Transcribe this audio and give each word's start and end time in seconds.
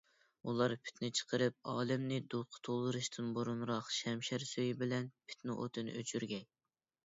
ئۇلار 0.51 0.71
پىتنە 0.87 1.09
چىقىرىپ 1.19 1.69
ئالەمنى 1.73 2.17
دۇتقا 2.35 2.63
تولدۇرۇشتىن 2.69 3.29
بۇرۇنراق 3.37 3.93
شەمشەر 3.99 4.49
سۈيى 4.55 4.75
بىلەن 4.83 5.13
پىتنە 5.29 5.61
ئوتىنى 5.61 5.97
ئۆچۈرگەي. 6.03 6.45